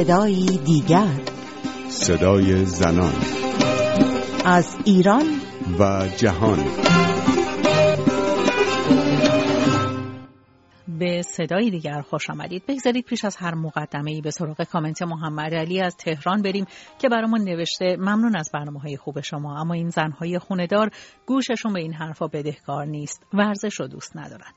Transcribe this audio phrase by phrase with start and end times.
[0.00, 1.20] صدایی دیگر.
[1.88, 3.14] صدای زنان.
[4.44, 5.40] از ایران.
[5.78, 6.58] و جهان.
[10.88, 12.66] به صدای دیگر خوش آمدید.
[12.66, 16.66] بگذارید پیش از هر مقدمه ای به سراغ کامنت محمد علی از تهران بریم
[16.98, 20.90] که برامون نوشته ممنون از برنامه های خوب شما اما این زنهای خوندار
[21.26, 23.22] گوششون به این حرفا بدهکار نیست.
[23.32, 24.52] ورزش رو دوست ندارن.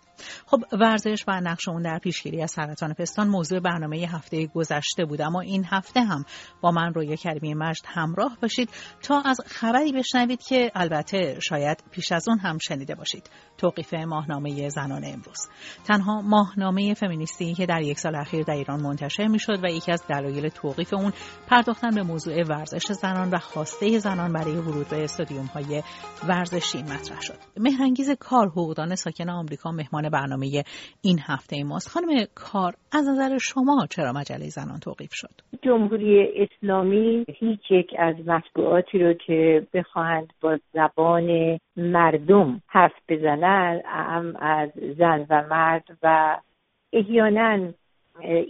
[0.45, 5.22] خب ورزش و نقش اون در پیشگیری از سرطان پستان موضوع برنامه هفته گذشته بود.
[5.22, 6.26] اما این هفته هم
[6.62, 8.70] با من روی کریمی مجد همراه باشید
[9.02, 13.30] تا از خبری بشنوید که البته شاید پیش از اون هم شنیده باشید.
[13.58, 15.48] توقیف ماهنامه زنان امروز.
[15.86, 20.03] تنها ماهنامه فمینیستی که در یک سال اخیر در ایران منتشر می‌شد و یکی از
[20.08, 21.14] دلایل توقیف اون
[21.48, 25.84] پرداختن به موضوع ورزش زنان و خواسته زنان برای ورود به استادیوم های
[26.28, 27.38] ورزشی مطرح شد.
[27.58, 30.63] مهرنگیز کار حقوقدان ساکن آمریکا مهمان برنامه
[31.02, 31.89] این هفته ماست.
[31.89, 38.16] خانم کار از نظر شما چرا مجله زنان توقیف شد؟ جمهوری اسلامی هیچ یک از
[38.28, 46.38] مطبوعاتی رو که بخواهند با زبان مردم حرف بزنن هم از زن و مرد و
[46.94, 47.73] احیانا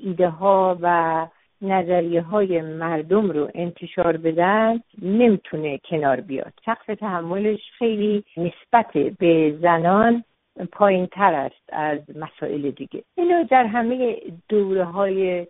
[0.04, 1.28] ایده ها و
[1.62, 6.54] نظریه های مردم رو انتشار بدن نمی‌تونه کنار بیاد.
[6.66, 10.24] سقف تحملش خیلی نسبت به زنان
[10.72, 13.04] پایین تر است از مسائل دیگه.
[13.16, 14.18] اینو در همه
[14.50, 15.48] دوره های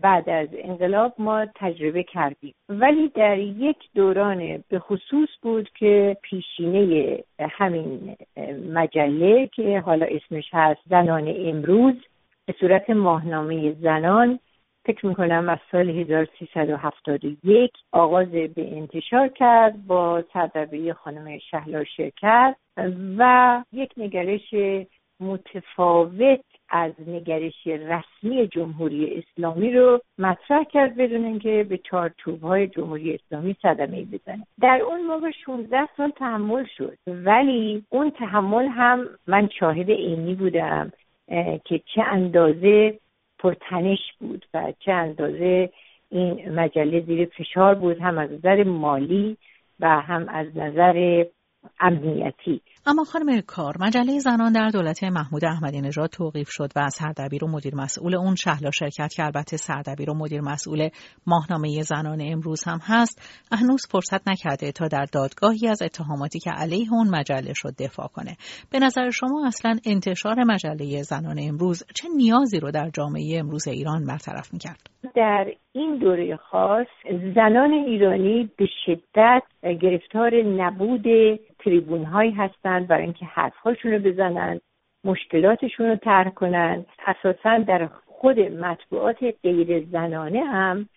[0.00, 2.54] بعد از انقلاب ما تجربه کردیم.
[2.68, 7.18] ولی در یک دوران به خصوص بود که پیشینه
[7.50, 8.16] همین
[8.72, 11.94] مجله که حالا اسمش هست زنان امروز
[12.46, 14.38] به صورت ماهنامه زنان
[14.84, 22.56] فکر می‌کنم از سال 1371 آغاز به انتشار کرد با سردبیری خانم شهلا شرکت
[23.18, 24.54] و یک نگرش
[25.20, 33.14] متفاوت از نگرش رسمی جمهوری اسلامی رو مطرح کرد بدون اینکه به چارچوب های جمهوری
[33.14, 34.46] اسلامی صدمه بزنه.
[34.60, 40.92] در اون موقع 16 سال تحمل شد ولی اون تحمل هم من شاهد عینی بودم
[41.64, 42.98] که چه اندازه
[43.42, 45.70] پرتنش بود و چه اندازه
[46.10, 49.36] این مجله زیر فشار بود هم از نظر مالی
[49.80, 51.24] و هم از نظر
[51.80, 52.60] امنیتی.
[52.86, 57.48] اما خانم کار مجله زنان در دولت محمود احمدی نژاد توقیف شد و سردبیر و
[57.48, 60.88] مدیر مسئول اون شهلا شرکت که البته سردبیر و مدیر مسئول
[61.26, 66.92] ماهنامه زنان امروز هم هست هنوز فرصت نکرده تا در دادگاهی از اتهاماتی که علیه
[66.92, 68.36] اون مجله شد دفاع کنه.
[68.72, 74.06] به نظر شما اصلا انتشار مجله زنان امروز چه نیازی رو در جامعه امروز ایران
[74.06, 76.86] برطرف می‌کرد؟ در این دوره خاص
[77.34, 79.42] زنان ایرانی به شدت
[79.82, 81.06] گرفتار نبود
[81.64, 84.60] تریبون هایی هستند برای اینکه حرفهاشون رو بزنن
[85.04, 86.86] مشکلاتشون رو طرح کنن.
[87.06, 90.88] اساسا در خود مطبوعات غیر زنانه هم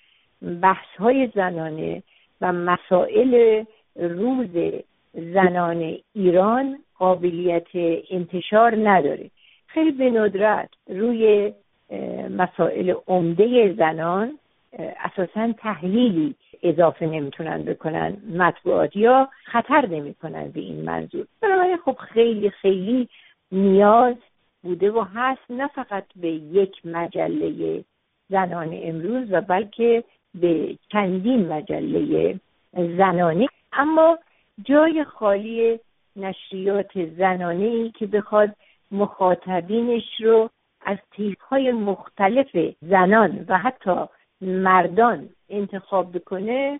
[0.62, 2.04] بحث های زنانه
[2.42, 3.64] و مسائل
[3.96, 4.82] روز
[5.14, 7.68] زنان ایران قابلیت
[8.12, 9.30] انتشار نداره.
[9.68, 11.54] خیلی به ندرت روی
[12.30, 14.40] مسائل عمده زنان
[14.80, 21.26] اساسا تحلیلی اضافه نمی‌تونن بکنن مطبوعات یا خطر نمی‌کنن به این منظور.
[21.42, 23.10] بنابراین خب خیلی خیلی
[23.52, 24.16] نیاز
[24.64, 27.84] بوده و هست نه فقط به یک مجله
[28.30, 30.04] زنان امروز و بلکه
[30.36, 32.40] به چندین مجله
[32.74, 34.18] زنانه اما
[34.64, 35.80] جای خالی
[36.16, 38.56] نشریات زنانه ای که بخواد
[38.92, 40.50] مخاطبینش رو
[40.86, 40.98] از
[41.50, 43.96] های مختلف زنان و حتی
[44.42, 46.80] مردان انتخاب بکنه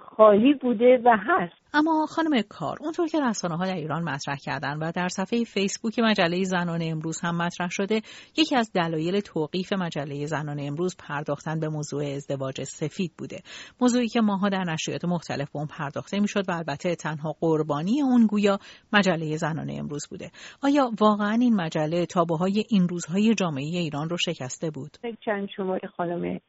[0.00, 1.52] خالی بوده و هست.
[1.74, 5.98] اما خانم کار اونطور که رسانه ها در ایران مطرح کردن و در صفحه فیسبوک
[5.98, 8.00] مجله زنان امروز هم مطرح شده
[8.36, 13.40] یکی از دلایل توقیف مجله زنان امروز پرداختن به موضوع ازدواج سفید بوده.
[13.80, 18.26] موضوعی که ماها در نشریات مختلف به اون پرداخته می‌شد و البته تنها قربانی اون
[18.26, 18.58] گویا
[18.92, 20.30] مجله زنان امروز بوده.
[20.62, 26.40] آیا واقعا این مجله تابوهای این روزهای جامعه ایران رو شکسته بود؟ چند شماره خانم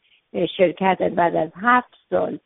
[0.57, 2.39] شرکت بعد از هفت سال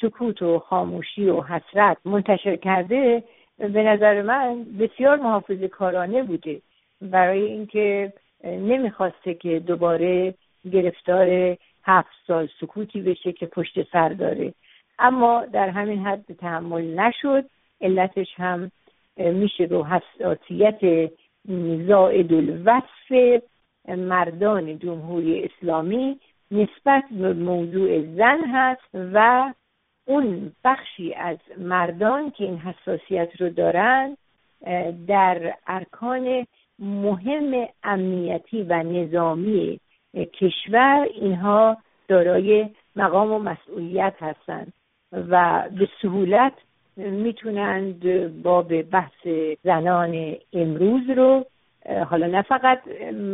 [0.00, 3.24] سکوت و خاموشی و حسرت منتشر کرده
[3.58, 6.60] به نظر من بسیار محافظ کارانه بوده.
[7.02, 8.12] برای اینکه
[8.44, 10.34] نمی‌خواسته که دوباره
[10.72, 14.54] گرفتار هفت سال سکوتی بشه که پشت سر داره.
[14.98, 17.44] اما در همین حد تحمل نشد.
[17.80, 18.70] علتش هم
[19.16, 21.10] میشه رو حساسیت
[21.86, 23.42] زائد الوصف
[23.88, 29.52] مردان جمهوری اسلامی نسبت به موضوع زن هست و
[30.06, 34.16] اون بخشی از مردان که این حساسیت رو دارن
[35.06, 36.46] در ارکان
[36.78, 39.80] مهم امنیتی و نظامی
[40.14, 41.76] کشور اینها
[42.08, 44.72] دارای مقام و مسئولیت هستند
[45.12, 46.52] و به سهولت
[46.96, 48.02] می‌تونند
[48.42, 49.26] باب بحث
[49.64, 51.44] زنان امروز رو
[52.10, 52.82] حالا نه فقط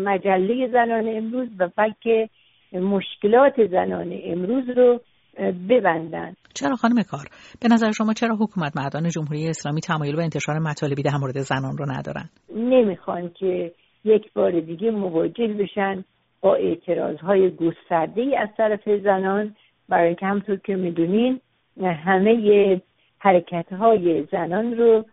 [0.05, 2.29] مجله زنان امروز و بلکه
[2.73, 5.01] مشکلات زنان امروز رو
[5.69, 6.35] ببندن.
[6.55, 7.27] چرا خانم کار؟
[7.63, 11.77] به نظر شما چرا حکومت مردان جمهوری اسلامی تمایل به انتشار مطالبی در مورد زنان
[11.77, 13.73] رو ندارن؟ نمی‌خوان که
[14.05, 16.05] یک بار دیگه مواجه بشن
[16.41, 19.55] با اعتراض های گسترده ای از طرف زنان.
[19.89, 21.41] برای اینکه همطور که می‌دونین
[21.83, 22.81] همه
[23.19, 25.05] حرکت های زنان رو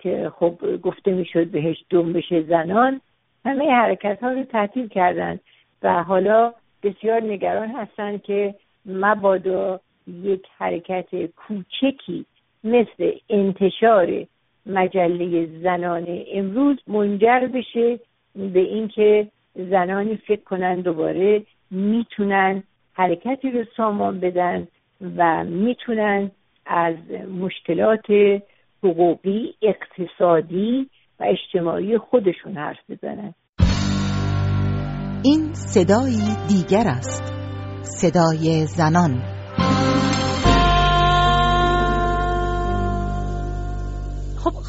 [0.00, 3.00] که خب گفته می‌شد بهش جنبش زنان
[3.44, 5.38] همه حرکت ها رو تعطیل کردن.
[5.82, 6.52] و حالا
[6.82, 8.54] بسیار نگران هستند که
[8.86, 12.24] مبادا یک حرکت کوچکی
[12.64, 14.26] مثل انتشار
[14.66, 17.98] مجله زنان امروز منجر بشه
[18.34, 22.62] به اینکه زنانی فکر کنن دوباره می‌تونن
[22.92, 24.68] حرکتی رو سامان بدن
[25.16, 26.30] و می‌تونن
[26.66, 26.96] از
[27.40, 28.10] مشکلات
[28.82, 30.90] حقوقی اقتصادی
[31.20, 33.34] و اجتماعی خودشون حرف بزنن.
[35.26, 37.22] این صدایی دیگر است.
[37.82, 39.22] صدای زنان.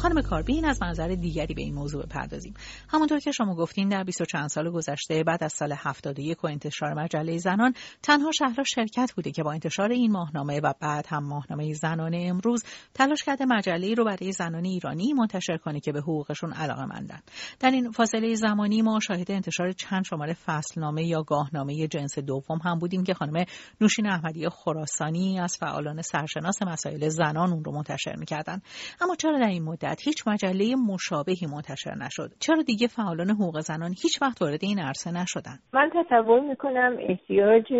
[0.02, 2.54] خانم کاربین از منظر دیگری به این موضوع بپردازیم.
[2.88, 6.94] همونطور که شما گفتین در 20 چند سال گذشته بعد از سال 71 و انتشار
[6.94, 11.74] مجله زنان تنها شهرها شرکت بوده که با انتشار این ماهنامه و بعد هم ماهنامه
[11.74, 12.64] زنان امروز
[12.94, 17.20] تلاش کرده مجله رو برای زنان ایرانی منتشر کنه که به حقوقشون علاقه مندن
[17.60, 22.78] در این فاصله زمانی ما شاهد انتشار چند شماره فصلنامه یا گاهنامه جنس دوم هم
[22.78, 23.44] بودیم که خانم
[23.80, 28.60] نوشین احمدی خراسانی از فعالان سرشناس مسائل زنان اون رو منتشر می‌کردن.
[29.00, 32.30] اما چرا در این مدت هیچ مجله مشابهی منتشر نشد.
[32.40, 37.72] چرا دیگه فعالان حقوق زنان هیچ وقت وارد این عرصه نشدن؟ من تصور می‌کنم احتیاج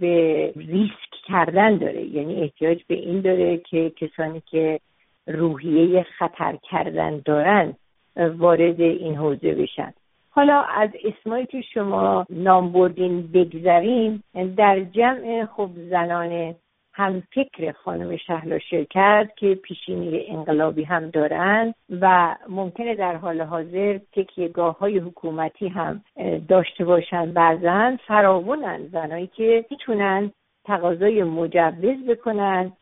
[0.00, 2.04] به ریسک کردن داره.
[2.04, 4.80] یعنی احتیاج به این داره که کسانی که
[5.26, 7.74] روحیه خطر کردن دارن
[8.16, 9.92] وارد این حوزه بشن.
[10.30, 14.22] حالا از اسمایی که شما نام بردین بگذریم
[14.56, 16.54] در جمع خب زنان
[16.98, 23.98] هم فکر خانم شهلا شرکت که پیشینی انقلابی هم دارند و ممکنه در حال حاضر
[24.12, 26.02] تکیهگاه های حکومتی هم
[26.48, 27.32] داشته باشن.
[27.32, 30.30] بعضا فراونن زنایی که می‌تونن
[30.64, 32.72] تقاضای مجوز بکنن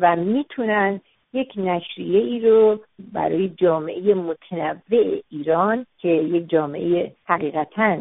[0.00, 1.00] و می‌تونن
[1.32, 2.80] یک نشریه ای رو
[3.12, 7.98] برای جامعه متنوع ایران که یک جامعه حقیقتا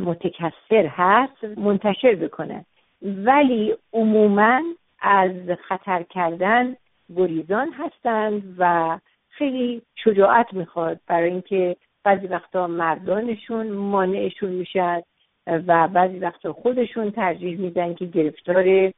[0.00, 2.64] متکثر هست منتشر بکنن.
[3.02, 4.60] ولی عموما
[5.00, 5.30] از
[5.68, 6.76] خطر کردن
[7.16, 8.98] گریزان هستند و
[9.28, 15.02] خیلی شجاعت می‌خواد برای اینکه بعضی وقتا مردانشون مانعشون می‌شد
[15.46, 18.92] و بعضی وقتا خودشون ترجیح میدن که گرفتار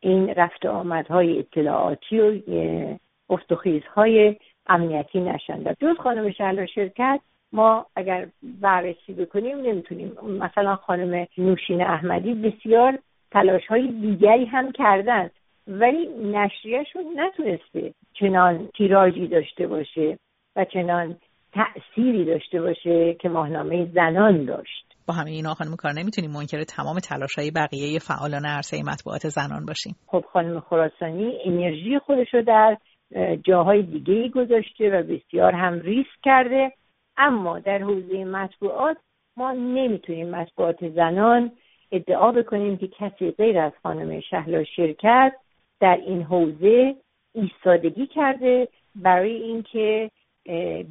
[0.00, 2.40] این رفت آمدهای اطلاعاتی و
[3.30, 4.36] افتخیزهای
[4.66, 7.20] امنیتی نشن جز خانم شهلا شرکت
[7.52, 10.12] ما اگر بررسی بکنیم نمی‌تونیم.
[10.40, 12.98] مثلا خانم نوشین احمدی بسیار
[13.30, 15.30] تلاش های دیگری هم کردن.
[15.66, 20.18] ولی نشریهشون نتونسته چنان تیراژی داشته باشه
[20.56, 21.16] و چنان
[21.52, 24.94] تأثیری داشته باشه که ماهنامه زنان داشت.
[25.08, 29.66] با همه اینا خانم کار نمی‌تونیم منکر تمام تلاش های بقیه فعالان عرصه مطبوعات زنان
[29.66, 29.94] باشیم.
[30.06, 32.76] خب خانم خراسانی انرژی خودش رو در
[33.44, 36.72] جاهای دیگه گذاشته و بسیار هم ریسک کرده.
[37.16, 38.96] اما در حوزه مطبوعات
[39.36, 41.52] ما نمی‌تونیم مطبوعات زنان
[41.92, 45.32] ادعا بکنیم که کسی غیر از خانم شهلا شرکت
[45.84, 46.94] در این حوزه
[47.34, 50.10] ایستادگی کرده برای اینکه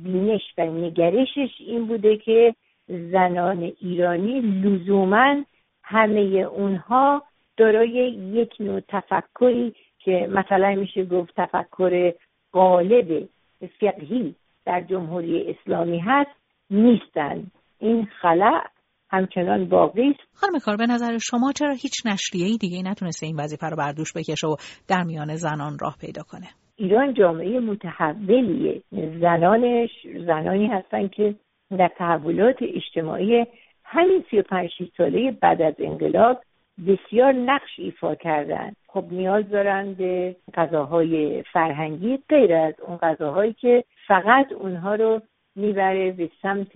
[0.04, 2.56] بینش و نگرشش این بوده که
[2.88, 5.44] زنان ایرانی لزوما
[5.84, 7.24] همه اونها
[7.58, 7.90] دارای
[8.34, 12.14] یک نوع تفکری که مثلا میشه گفت تفکر
[12.54, 13.28] غالب
[13.80, 14.36] فقهی
[14.66, 16.32] در جمهوری اسلامی هست
[16.70, 18.66] نیستند این خلع
[19.14, 20.20] همچنان باقی است.
[20.34, 24.14] خانم کار به نظر شما چرا هیچ نشریه دیگه نتونسته این وظیفه رو بر دوش
[24.14, 24.56] بکشه و
[24.88, 28.82] در میان زنان راه پیدا کنه؟ ایران جامعه متحولیه.
[29.22, 29.90] زنانش
[30.28, 31.36] زنانی هستن که
[31.78, 33.46] در تحولات اجتماعی
[33.84, 36.42] همین 35 ساله بعد از انقلاب
[36.88, 38.74] بسیار نقش ایفا کردن.
[38.88, 45.22] خب نیاز دارن به غذاهای فرهنگی غیر از اون غذاهایی که فقط اونها رو
[45.56, 46.72] می‌بره به سمت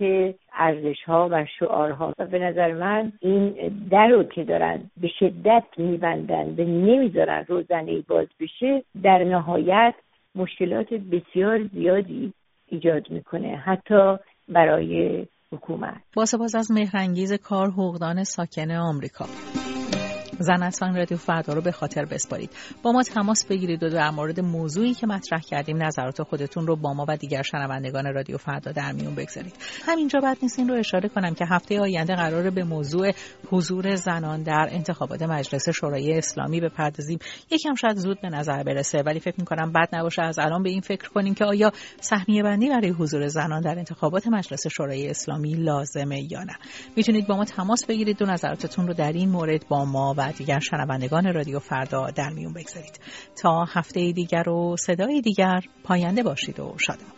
[0.52, 2.12] ارزش ها و شعارها.
[2.18, 3.54] و به نظر من این
[3.90, 9.94] در رو که دارن به شدت میبندن به نمی‌ذارن روزنه باز بشه در نهایت
[10.34, 12.32] مشکلات بسیار زیادی
[12.66, 14.16] ایجاد می‌کنه حتی
[14.48, 16.02] برای حکومت.
[16.16, 19.24] با سپاس از مهرنگیز کار حقوقدان ساکن آمریکا.
[20.38, 22.50] زن اسفن رادیو فردا رو به خاطر بسپارید.
[22.82, 26.94] با ما تماس بگیرید و در مورد موضوعی که مطرح کردیم نظرات خودتون رو با
[26.94, 29.54] ما و دیگر شنوندگان رادیو فردا در میون بگذارید.
[29.86, 33.12] همینجا بعد نیست این رو اشاره کنم که هفته آینده قرار به موضوع
[33.50, 37.18] حضور زنان در انتخابات مجلس شورای اسلامی بپردازیم.
[37.50, 40.80] یکم شاید زود به نظر برسه ولی فکر می‌کنم بد نباشه از الان به این
[40.80, 46.32] فکر کنیم که آیا سهمیه بندی برای حضور زنان در انتخابات مجلس شورای اسلامی لازمه
[46.32, 46.54] یا نه.
[46.96, 50.60] می‌تونید با ما تماس بگیرید و نظراتتون رو در این مورد با ما و دیگر
[50.60, 53.00] شنوندگان رادیو فردا در میون بگذارید.
[53.42, 57.12] تا هفته دیگر و صدای دیگر پاینده باشید و شادم